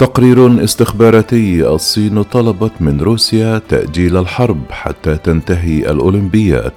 [0.00, 6.72] تقرير استخباراتي الصين طلبت من روسيا تأجيل الحرب حتى تنتهي الأولمبياد.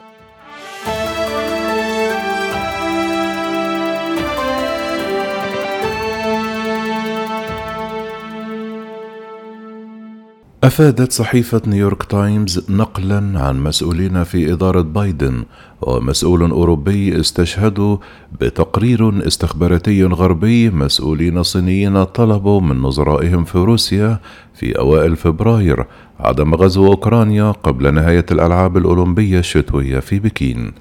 [10.63, 15.43] أفادت صحيفة نيويورك تايمز نقلا عن مسؤولين في إدارة بايدن
[15.81, 17.97] ومسؤول أوروبي استشهدوا
[18.41, 20.69] بتقرير استخباراتي غربي.
[20.69, 24.19] مسؤولين صينيين طلبوا من نظرائهم في روسيا
[24.53, 25.85] في أوائل فبراير
[26.19, 30.71] عدم غزو أوكرانيا قبل نهاية الألعاب الأولمبية الشتوية في بكين.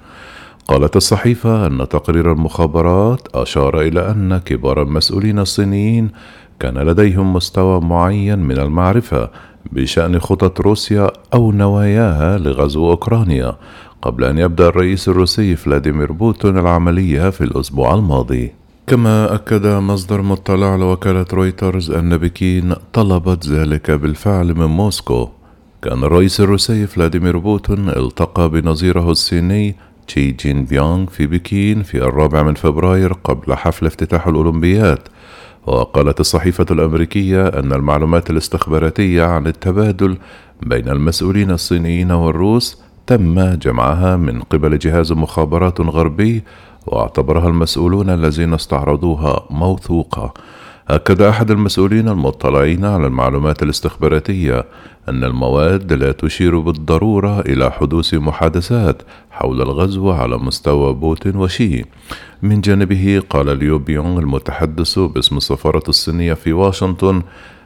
[0.67, 6.09] قالت الصحيفة أن تقرير المخابرات أشار إلى أن كبار المسؤولين الصينيين
[6.59, 9.29] كان لديهم مستوى معين من المعرفة
[9.71, 13.55] بشأن خطط روسيا أو نواياها لغزو أوكرانيا
[14.01, 18.51] قبل أن يبدأ الرئيس الروسي فلاديمير بوتين العملية في الأسبوع الماضي.
[18.87, 25.29] كما أكد مصدر مطلع لوكالة رويترز أن بكين طلبت ذلك بالفعل من موسكو.
[25.81, 29.75] كان الرئيس الروسي فلاديمير بوتين التقى بنظيره الصيني
[30.07, 34.99] شي جين بينغ في بكين في الرابع من فبراير قبل حفل افتتاح الأولمبياد
[35.67, 40.17] وقالت الصحيفة الأمريكية أن المعلومات الاستخباراتية عن التبادل
[40.61, 46.43] بين المسؤولين الصينيين والروس تم جمعها من قبل جهاز مخابرات غربي
[46.85, 50.33] واعتبرها المسؤولون الذين استعرضوها موثوقة.
[50.89, 54.65] أكد أحد المسؤولين المطلعين على المعلومات الاستخباراتية
[55.09, 61.85] أن المواد لا تشير بالضرورة إلى حدوث محادثات حول الغزو على مستوى بوتين وشي.
[62.41, 67.21] من جانبه قال ليو بيونغ المتحدث باسم السفارة الصينية في واشنطن: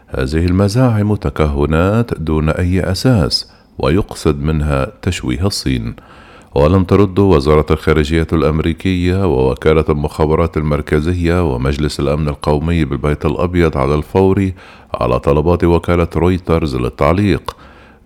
[0.07, 5.95] هذه المزاعم تكهنات دون أي أساس، ويقصد منها تشويه الصين.
[6.57, 14.51] ولم ترد وزارة الخارجية الأمريكية ووكالة المخابرات المركزية ومجلس الأمن القومي بالبيت الأبيض على الفور
[14.93, 17.55] على طلبات وكالة رويترز للتعليق.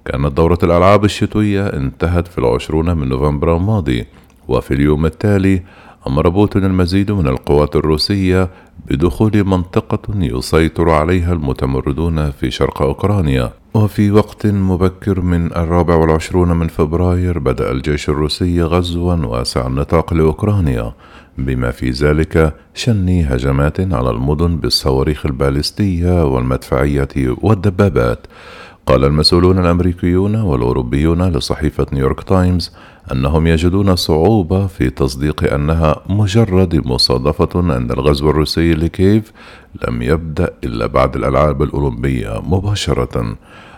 [0.05, 4.05] كانت دورة الألعاب الشتوية انتهت في العشرون من نوفمبر الماضي
[4.47, 5.63] وفي اليوم التالي
[6.07, 8.49] أمر بوتين المزيد من القوات الروسية
[8.87, 13.51] بدخول منطقة يسيطر عليها المتمردون في شرق أوكرانيا.
[13.73, 20.93] وفي وقت مبكر من الرابع والعشرون من فبراير بدأ الجيش الروسي غزوا واسع النطاق لأوكرانيا
[21.37, 28.27] بما في ذلك شن هجمات على المدن بالصواريخ البالستية والمدفعية والدبابات.
[28.85, 32.71] قال المسؤولون الأمريكيون والأوروبيون لصحيفة نيويورك تايمز
[33.11, 39.31] أنهم يجدون صعوبة في تصديق أنها مجرد مصادفة أن الغزو الروسي لكييف
[39.87, 43.37] لم يبدأ إلا بعد الألعاب الأولمبية مباشرة.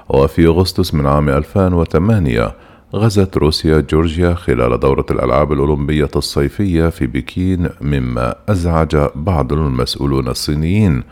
[0.09, 2.55] وفي أغسطس من عام 2008
[2.95, 11.03] غزت روسيا جورجيا خلال دورة الألعاب الأولمبية الصيفية في بكين مما أزعج بعض المسؤولين الصينيين.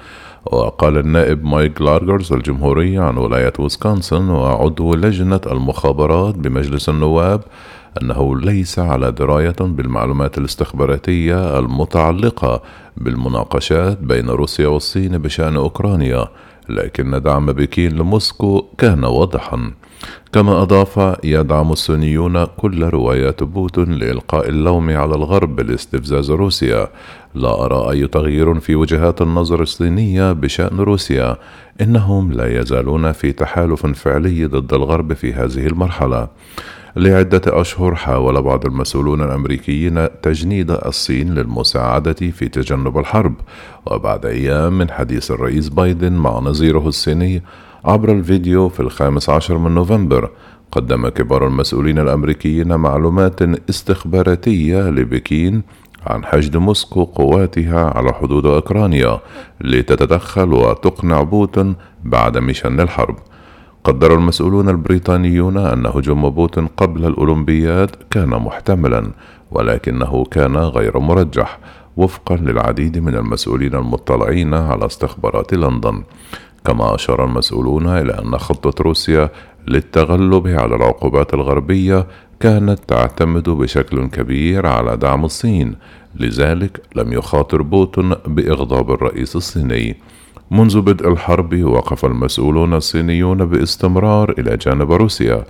[0.46, 7.41] وقال النائب مايك جالاجر الجمهوري عن ولاية ويسكونسن وعضو لجنة المخابرات بمجلس النواب
[8.02, 12.62] أنه ليس على دراية بالمعلومات الاستخباراتية المتعلقة
[13.03, 16.28] بالمناقشات بين روسيا والصين بشأن أوكرانيا
[16.69, 19.72] لكن دعم بكين لموسكو كان واضحا.
[20.34, 26.88] كما أضاف يدعم الصينيون كل روايات بوتين لإلقاء اللوم على الغرب لاستفزاز روسيا.
[27.35, 31.38] لا أرى أي تغيير في وجهات النظر الصينية بشأن روسيا.
[31.81, 36.28] إنهم لا يزالون في تحالف فعلي ضد الغرب في هذه المرحلة.
[36.95, 43.34] لعدة أشهر حاول بعض المسؤولون الأمريكيين تجنيد الصين للمساعدة في تجنب الحرب.
[43.85, 47.44] وبعد أيام من حديث الرئيس بايدن مع نظيره الصيني
[47.85, 50.29] عبر الفيديو في الخامس عشر من نوفمبر
[50.72, 55.63] قدم كبار المسؤولين الأمريكيين معلومات استخباراتية لبكين
[56.07, 59.19] عن حشد موسكو قواتها على حدود أوكرانيا
[59.62, 63.16] لتتدخل وتقنع بوتين بعدم شن الحرب.
[63.84, 69.12] قدر المسؤولون البريطانيون أن هجوم بوتين قبل الأولمبياد كان محتملا
[69.51, 71.59] ولكنه كان غير مرجح.
[72.01, 76.03] وفقا للعديد من المسؤولين المطلعين على استخبارات لندن.
[76.66, 79.30] كما أشار المسؤولون إلى أن خطة روسيا
[79.68, 82.07] للتغلب على العقوبات الغربية
[82.39, 85.75] كانت تعتمد بشكل كبير على دعم الصين.
[86.15, 89.97] لذلك لم يخاطر بوتين بإغضاب الرئيس الصيني.
[90.51, 95.44] منذ بدء الحرب وقف المسؤولون الصينيون باستمرار إلى جانب روسيا.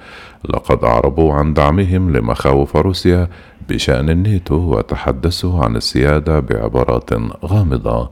[0.49, 3.27] لقد أعربوا عن دعمهم لمخاوف روسيا
[3.69, 7.09] بشأن الناتو وتحدثوا عن السيادة بعبارات
[7.45, 8.09] غامضة.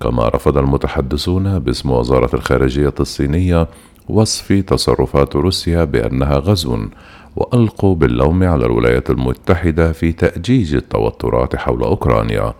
[0.00, 3.68] كما رفض المتحدثون باسم وزارة الخارجية الصينية
[4.08, 6.78] وصف تصرفات روسيا بأنها غزو.
[7.36, 12.54] وألقوا باللوم على الولايات المتحدة في تأجيج التوترات حول أوكرانيا.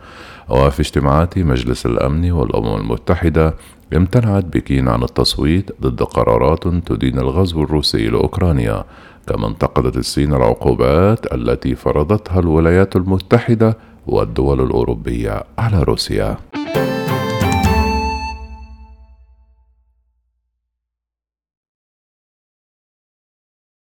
[0.49, 3.55] وفي اجتماعات مجلس الأمن والأمم المتحدة
[3.97, 8.85] امتنعت بكين عن التصويت ضد قرارات تدين الغزو الروسي لأوكرانيا.
[9.26, 16.37] كما انتقدت الصين العقوبات التي فرضتها الولايات المتحدة والدول الأوروبية على روسيا.